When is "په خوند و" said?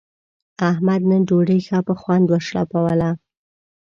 1.87-2.35